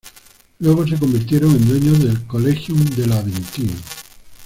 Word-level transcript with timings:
Luego 0.57 0.87
se 0.87 0.97
convirtieron 0.97 1.51
en 1.51 1.67
dueños 1.69 1.99
del 2.03 2.25
collegium 2.25 2.83
del 2.95 3.11
Aventino. 3.11 3.73